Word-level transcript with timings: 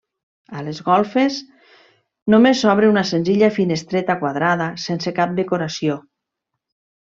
A 0.59 0.61
les 0.67 0.77
golfes 0.87 1.37
només 2.35 2.63
s'obre 2.65 2.89
una 2.95 3.05
senzilla 3.11 3.53
finestreta 3.61 4.19
quadrada 4.25 4.73
sense 4.89 5.15
cap 5.23 5.39
decoració. 5.43 6.03